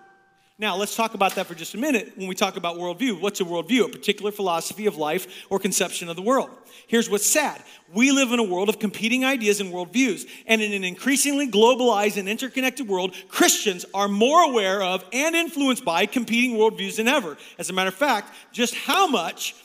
[0.61, 3.19] Now, let's talk about that for just a minute when we talk about worldview.
[3.19, 3.85] What's a worldview?
[3.85, 6.51] A particular philosophy of life or conception of the world.
[6.85, 10.29] Here's what's sad we live in a world of competing ideas and worldviews.
[10.45, 15.83] And in an increasingly globalized and interconnected world, Christians are more aware of and influenced
[15.83, 17.37] by competing worldviews than ever.
[17.57, 19.55] As a matter of fact, just how much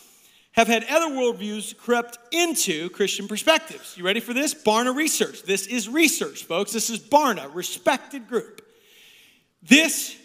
[0.52, 3.98] have had other worldviews crept into Christian perspectives.
[3.98, 4.54] You ready for this?
[4.54, 5.42] Barna Research.
[5.42, 6.72] This is research, folks.
[6.72, 8.62] This is Barna, respected group.
[9.62, 10.16] This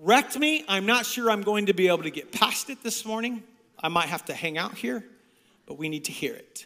[0.00, 0.64] wrecked me.
[0.68, 3.42] I'm not sure I'm going to be able to get past it this morning.
[3.78, 5.04] I might have to hang out here.
[5.68, 6.64] but we need to hear it.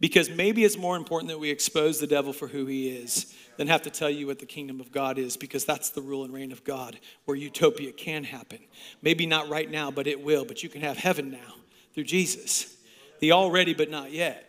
[0.00, 3.68] Because maybe it's more important that we expose the devil for who he is than
[3.68, 6.32] have to tell you what the kingdom of God is, because that's the rule and
[6.32, 8.58] reign of God where utopia can happen.
[9.02, 10.46] Maybe not right now, but it will.
[10.46, 11.56] But you can have heaven now
[11.94, 12.74] through Jesus.
[13.20, 14.48] The already, but not yet.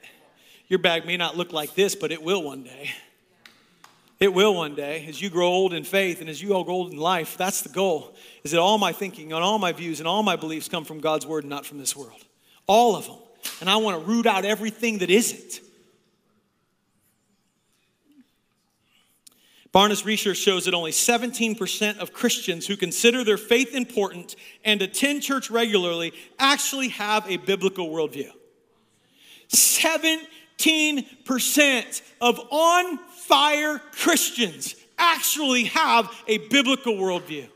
[0.70, 2.92] Your bag may not look like this, but it will one day.
[4.24, 6.94] It will one day as you grow old in faith and as you grow old
[6.94, 7.36] in life.
[7.36, 8.16] That's the goal.
[8.46, 11.02] Is that all my thinking and all my views and all my beliefs come from
[11.02, 12.24] God's word and not from this world.
[12.66, 13.18] All of them.
[13.60, 15.60] And I want to root out everything that isn't.
[19.74, 25.24] Barna's research shows that only 17% of Christians who consider their faith important and attend
[25.24, 28.32] church regularly actually have a biblical worldview.
[29.50, 30.20] 17%
[32.22, 37.48] of on fire Christians actually have a biblical worldview.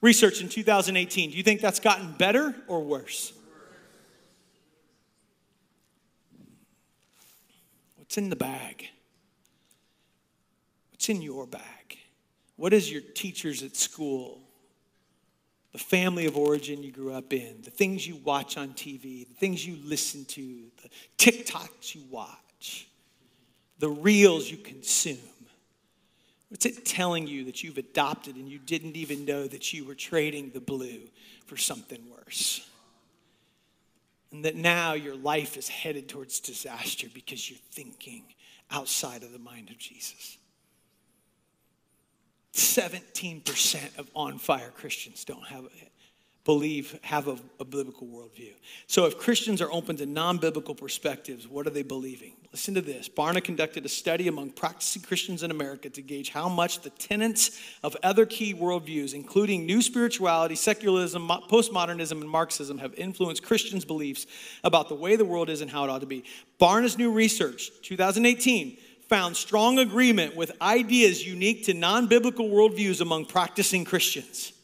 [0.00, 1.30] Research in 2018.
[1.30, 3.32] Do you think that's gotten better or worse?
[7.96, 8.88] What's in the bag?
[10.90, 11.98] What's in your bag?
[12.56, 14.41] What is your teachers at school?
[15.72, 19.34] The family of origin you grew up in, the things you watch on TV, the
[19.34, 22.88] things you listen to, the TikToks you watch,
[23.78, 25.18] the reels you consume.
[26.50, 29.94] What's it telling you that you've adopted and you didn't even know that you were
[29.94, 31.00] trading the blue
[31.46, 32.68] for something worse?
[34.30, 38.24] And that now your life is headed towards disaster because you're thinking
[38.70, 40.36] outside of the mind of Jesus.
[42.54, 45.66] 17% of on fire Christians don't have
[46.44, 48.52] believe have a, a, biblical worldview.
[48.88, 52.32] So if Christians are open to non-biblical perspectives, what are they believing?
[52.50, 53.08] Listen to this.
[53.08, 57.58] Barna conducted a study among practicing Christians in America to gauge how much the tenets
[57.82, 64.26] of other key worldviews, including new spirituality, secularism, postmodernism, and Marxism, have influenced Christians' beliefs
[64.64, 66.24] about the way the world is and how it ought to be.
[66.60, 68.76] Barna's new research, 2018,
[69.12, 74.54] found strong agreement with ideas unique to non-biblical worldviews among practicing Christians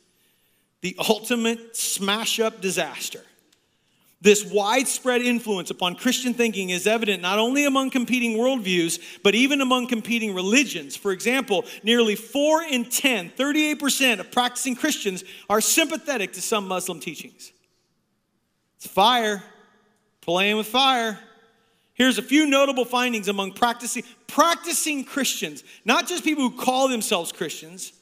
[0.80, 3.20] the ultimate smash up disaster.
[4.22, 9.60] This widespread influence upon Christian thinking is evident not only among competing worldviews, but even
[9.60, 10.96] among competing religions.
[10.96, 17.00] For example, nearly 4 in 10, 38% of practicing Christians are sympathetic to some Muslim
[17.00, 17.52] teachings.
[18.78, 19.42] It's fire,
[20.22, 21.18] playing with fire.
[21.98, 27.32] Here's a few notable findings among practicing, practicing Christians, not just people who call themselves
[27.32, 27.92] Christians,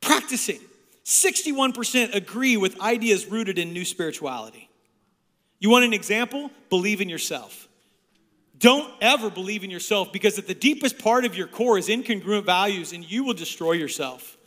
[0.00, 0.60] practicing.
[1.04, 4.70] 61% agree with ideas rooted in new spirituality.
[5.58, 6.50] You want an example?
[6.70, 7.68] Believe in yourself.
[8.56, 12.44] Don't ever believe in yourself because at the deepest part of your core is incongruent
[12.44, 14.38] values and you will destroy yourself.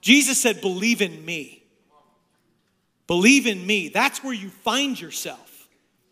[0.00, 1.62] Jesus said, Believe in me.
[3.06, 3.88] Believe in me.
[3.88, 5.53] That's where you find yourself,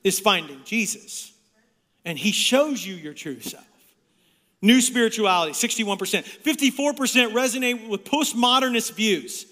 [0.04, 1.32] is finding Jesus.
[2.04, 3.66] And he shows you your true self.
[4.60, 5.98] New spirituality, 61%.
[5.98, 9.46] 54% resonate with postmodernist views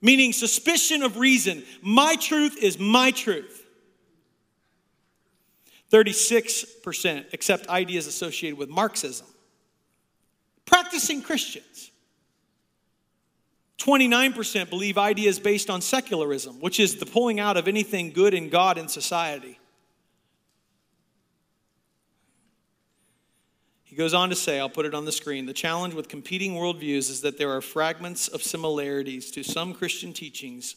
[0.00, 1.62] meaning suspicion of reason.
[1.82, 3.66] My truth is my truth.
[5.90, 9.26] 36% accept ideas associated with Marxism.
[10.66, 11.90] Practicing Christians.
[13.78, 18.50] 29% believe ideas based on secularism, which is the pulling out of anything good in
[18.50, 19.58] God and society.
[23.98, 27.10] Goes on to say, I'll put it on the screen the challenge with competing worldviews
[27.10, 30.76] is that there are fragments of similarities to some Christian teachings,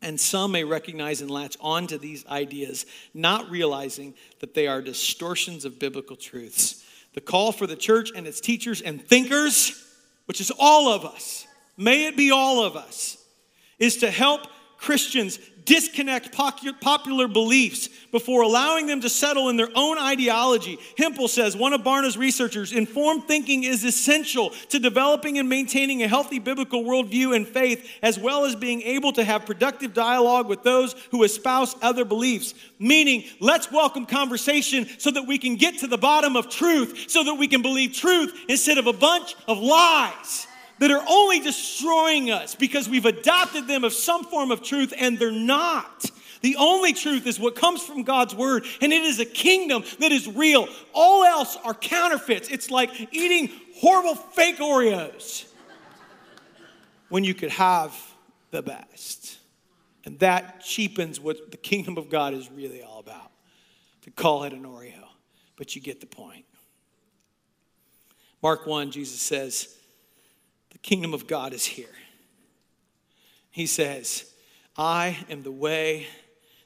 [0.00, 4.80] and some may recognize and latch on to these ideas, not realizing that they are
[4.80, 6.84] distortions of biblical truths.
[7.14, 9.84] The call for the church and its teachers and thinkers,
[10.26, 13.18] which is all of us, may it be all of us,
[13.80, 14.46] is to help
[14.78, 20.78] Christians disconnect popular beliefs before allowing them to settle in their own ideology.
[20.98, 26.08] Hempel says, one of Barna's researchers, informed thinking is essential to developing and maintaining a
[26.08, 30.62] healthy biblical worldview and faith, as well as being able to have productive dialogue with
[30.62, 32.54] those who espouse other beliefs.
[32.78, 37.24] Meaning, let's welcome conversation so that we can get to the bottom of truth, so
[37.24, 40.46] that we can believe truth instead of a bunch of lies
[40.82, 45.16] that are only destroying us because we've adopted them of some form of truth and
[45.16, 46.10] they're not.
[46.40, 50.10] The only truth is what comes from God's word, and it is a kingdom that
[50.10, 50.66] is real.
[50.92, 52.48] All else are counterfeits.
[52.48, 55.44] It's like eating horrible fake Oreos
[57.10, 57.96] when you could have
[58.50, 59.38] the best.
[60.04, 63.30] And that cheapens what the kingdom of God is really all about
[64.00, 65.04] to call it an Oreo.
[65.54, 66.44] But you get the point.
[68.42, 69.76] Mark 1, Jesus says,
[70.82, 71.86] kingdom of God is here.
[73.50, 74.24] He says,
[74.76, 76.06] I am the way,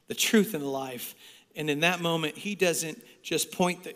[0.08, 1.14] the truth, and the life.
[1.54, 3.94] And in that moment, he doesn't just point the,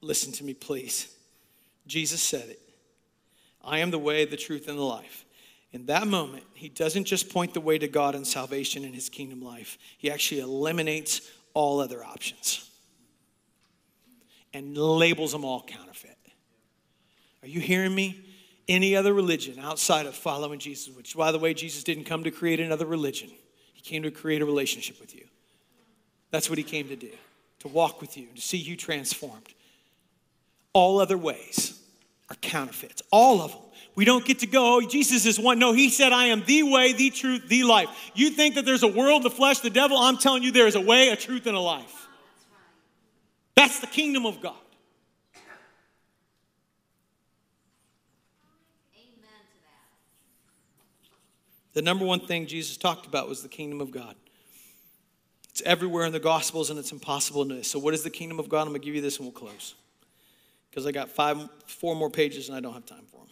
[0.00, 1.14] listen to me, please.
[1.86, 2.60] Jesus said it.
[3.62, 5.24] I am the way, the truth, and the life.
[5.72, 9.08] In that moment, he doesn't just point the way to God and salvation in his
[9.08, 12.70] kingdom life, he actually eliminates all other options
[14.52, 16.16] and labels them all counterfeit.
[17.42, 18.24] Are you hearing me?
[18.66, 22.30] Any other religion outside of following Jesus, which, by the way, Jesus didn't come to
[22.30, 23.30] create another religion,
[23.72, 25.26] he came to create a relationship with you.
[26.30, 27.10] That's what he came to do,
[27.60, 29.54] to walk with you, to see you transformed.
[30.72, 31.80] All other ways
[32.30, 33.60] are counterfeits, all of them.
[33.94, 35.60] We don't get to go, oh, Jesus is one.
[35.60, 37.88] No, he said, I am the way, the truth, the life.
[38.14, 39.96] You think that there's a world, the flesh, the devil?
[39.96, 42.08] I'm telling you, there is a way, a truth, and a life.
[43.54, 44.56] That's the kingdom of God.
[51.74, 54.14] The number one thing Jesus talked about was the kingdom of God.
[55.50, 57.70] It's everywhere in the Gospels and it's impossible to miss.
[57.70, 58.62] So, what is the kingdom of God?
[58.62, 59.74] I'm going to give you this and we'll close.
[60.70, 63.28] Because I got five, four more pages and I don't have time for them.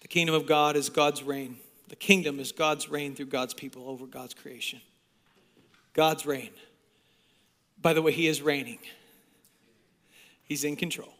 [0.00, 1.58] The kingdom of God is God's reign.
[1.88, 4.80] The kingdom is God's reign through God's people over God's creation.
[5.92, 6.50] God's reign.
[7.80, 8.78] By the way, He is reigning,
[10.42, 11.14] He's in control,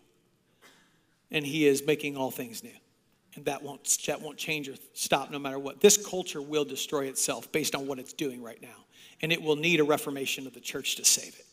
[1.31, 2.71] and He is making all things new.
[3.39, 5.81] And that won't, that won't change or stop no matter what.
[5.81, 8.85] This culture will destroy itself based on what it's doing right now.
[9.23, 11.47] And it will need a reformation of the church to save it.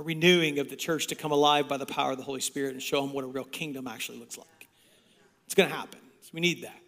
[0.00, 2.72] A renewing of the church to come alive by the power of the Holy Spirit
[2.72, 4.66] and show them what a real kingdom actually looks like.
[5.46, 6.00] It's going to happen.
[6.22, 6.80] So we need that.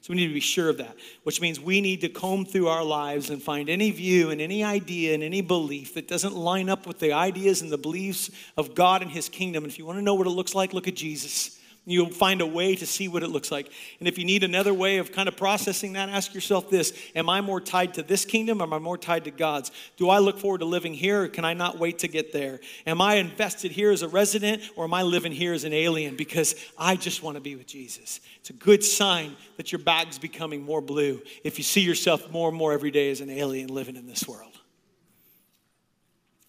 [0.00, 2.68] So we need to be sure of that, which means we need to comb through
[2.68, 6.70] our lives and find any view and any idea and any belief that doesn't line
[6.70, 9.64] up with the ideas and the beliefs of God and His kingdom.
[9.64, 11.58] And if you want to know what it looks like, look at Jesus.
[11.86, 13.70] You'll find a way to see what it looks like.
[13.98, 17.28] And if you need another way of kind of processing that, ask yourself this Am
[17.28, 19.70] I more tied to this kingdom or am I more tied to God's?
[19.98, 22.60] Do I look forward to living here or can I not wait to get there?
[22.86, 26.16] Am I invested here as a resident or am I living here as an alien
[26.16, 28.20] because I just want to be with Jesus?
[28.40, 32.48] It's a good sign that your bag's becoming more blue if you see yourself more
[32.48, 34.58] and more every day as an alien living in this world.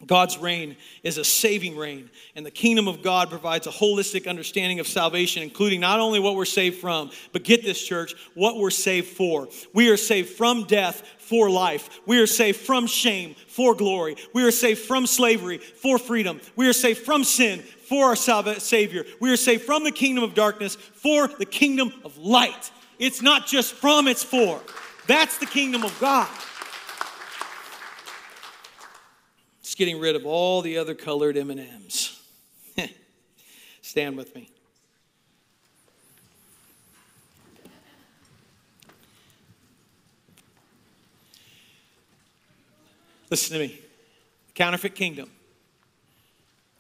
[0.05, 4.79] God's reign is a saving reign, and the kingdom of God provides a holistic understanding
[4.79, 8.69] of salvation, including not only what we're saved from, but get this, church, what we're
[8.69, 9.47] saved for.
[9.73, 11.99] We are saved from death for life.
[12.05, 14.15] We are saved from shame for glory.
[14.33, 16.39] We are saved from slavery for freedom.
[16.55, 19.05] We are saved from sin for our Savior.
[19.19, 22.71] We are saved from the kingdom of darkness for the kingdom of light.
[22.99, 24.61] It's not just from, it's for.
[25.07, 26.29] That's the kingdom of God.
[29.75, 32.17] Getting rid of all the other colored M&Ms.
[33.81, 34.49] Stand with me.
[43.29, 43.79] Listen to me.
[44.47, 45.29] The counterfeit kingdom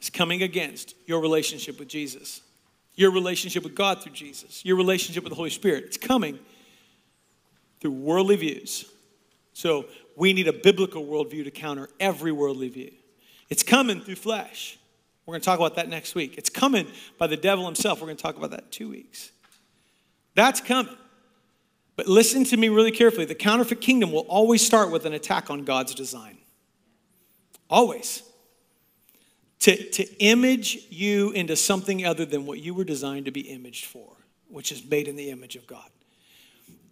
[0.01, 2.41] is coming against your relationship with Jesus,
[2.95, 5.83] your relationship with God through Jesus, your relationship with the Holy Spirit.
[5.83, 6.39] It's coming
[7.81, 8.85] through worldly views.
[9.55, 9.85] So
[10.17, 12.91] we need a biblical worldview to counter every worldly view.
[13.49, 14.77] It's coming through flesh.
[15.25, 16.37] We're going to talk about that next week.
[16.37, 16.87] It's coming
[17.17, 18.01] by the devil himself.
[18.01, 19.31] We're going to talk about that two weeks.
[20.35, 20.93] That's coming.
[21.95, 23.23] But listen to me really carefully.
[23.23, 26.37] The counterfeit kingdom will always start with an attack on God's design.
[27.69, 28.23] Always.
[29.61, 33.85] To, to image you into something other than what you were designed to be imaged
[33.85, 34.17] for,
[34.49, 35.89] which is made in the image of God.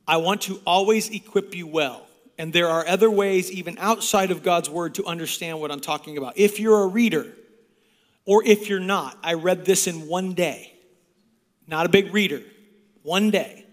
[0.07, 2.07] I want to always equip you well
[2.37, 6.17] and there are other ways, even outside of God's word, to understand what I'm talking
[6.17, 6.37] about.
[6.37, 7.27] If you're a reader,
[8.25, 10.73] or if you're not, I read this in one day,
[11.67, 12.41] not a big reader,
[13.03, 13.65] one day.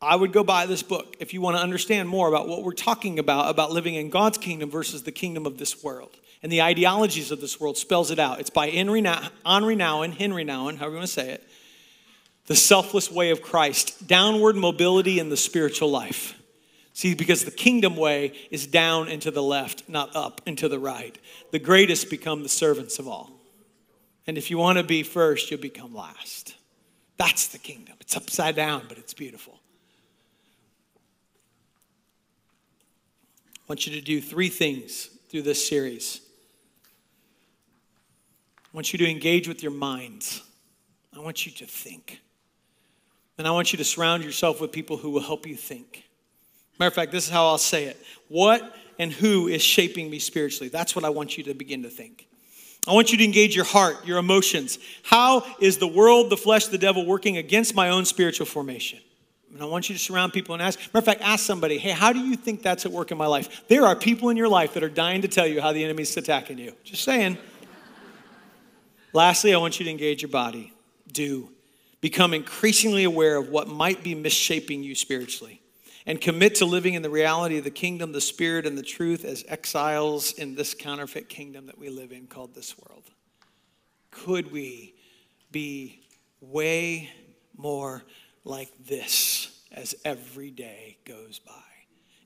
[0.00, 2.72] I would go buy this book if you want to understand more about what we're
[2.72, 6.10] talking about, about living in God's kingdom versus the kingdom of this world.
[6.42, 8.40] And the ideologies of this world spells it out.
[8.40, 11.48] It's by Henry, Now- Henry Nouwen, Henry Nouwen, however you want to say it.
[12.46, 16.34] The Selfless Way of Christ, Downward Mobility in the Spiritual Life.
[16.94, 20.68] See, because the kingdom way is down and to the left, not up and to
[20.68, 21.16] the right.
[21.50, 23.30] The greatest become the servants of all.
[24.26, 26.54] And if you want to be first, you'll become last.
[27.16, 27.94] That's the kingdom.
[28.00, 29.60] It's upside down, but it's beautiful.
[33.56, 36.20] I want you to do three things through this series.
[38.64, 40.42] I want you to engage with your minds.
[41.14, 42.20] I want you to think.
[43.38, 46.04] And I want you to surround yourself with people who will help you think.
[46.82, 47.96] Matter of fact, this is how I'll say it.
[48.26, 50.68] What and who is shaping me spiritually?
[50.68, 52.26] That's what I want you to begin to think.
[52.88, 54.80] I want you to engage your heart, your emotions.
[55.04, 58.98] How is the world, the flesh, the devil working against my own spiritual formation?
[59.52, 60.76] And I want you to surround people and ask.
[60.80, 63.28] Matter of fact, ask somebody, hey, how do you think that's at work in my
[63.28, 63.62] life?
[63.68, 66.16] There are people in your life that are dying to tell you how the enemy's
[66.16, 66.72] attacking you.
[66.82, 67.38] Just saying.
[69.12, 70.72] Lastly, I want you to engage your body.
[71.12, 71.48] Do.
[72.00, 75.61] Become increasingly aware of what might be misshaping you spiritually.
[76.04, 79.24] And commit to living in the reality of the kingdom, the spirit, and the truth
[79.24, 83.04] as exiles in this counterfeit kingdom that we live in called this world.
[84.10, 84.94] Could we
[85.52, 86.02] be
[86.40, 87.10] way
[87.56, 88.02] more
[88.44, 91.52] like this as every day goes by,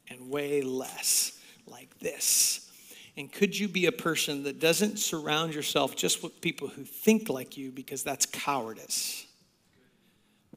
[0.09, 2.71] and way less like this.
[3.17, 7.29] And could you be a person that doesn't surround yourself just with people who think
[7.29, 9.27] like you because that's cowardice,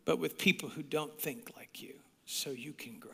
[0.06, 1.94] but with people who don't think like you
[2.30, 3.12] so you can grow?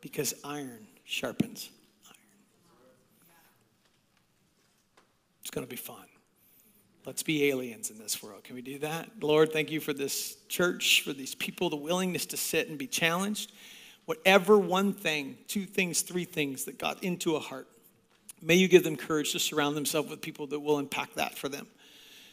[0.00, 1.70] Because iron sharpens
[2.04, 2.14] iron.
[5.40, 6.04] It's going to be fun.
[7.06, 8.44] Let's be aliens in this world.
[8.44, 9.08] Can we do that?
[9.20, 12.88] Lord, thank you for this church, for these people, the willingness to sit and be
[12.88, 13.52] challenged.
[14.04, 17.68] Whatever one thing, two things, three things that got into a heart,
[18.42, 21.48] may you give them courage to surround themselves with people that will impact that for
[21.48, 21.66] them.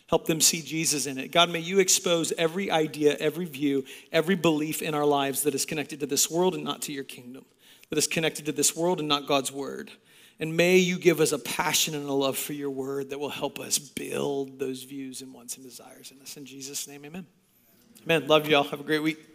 [0.08, 1.32] Help them see Jesus in it.
[1.32, 5.66] God, may you expose every idea, every view, every belief in our lives that is
[5.66, 7.45] connected to this world and not to your kingdom,
[7.89, 9.91] that is connected to this world and not God's word.
[10.39, 13.30] And may you give us a passion and a love for your word that will
[13.30, 16.36] help us build those views and wants and desires in us.
[16.38, 17.26] In Jesus' name, amen.
[18.04, 18.28] Amen.
[18.28, 18.64] Love you all.
[18.64, 19.32] Have a great week.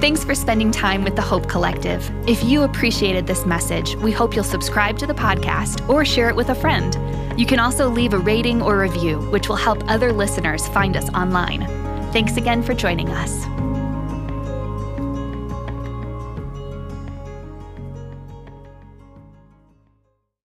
[0.00, 2.08] Thanks for spending time with the Hope Collective.
[2.28, 6.36] If you appreciated this message, we hope you'll subscribe to the podcast or share it
[6.36, 6.96] with a friend.
[7.38, 11.08] You can also leave a rating or review, which will help other listeners find us
[11.14, 11.66] online.
[12.12, 13.44] Thanks again for joining us.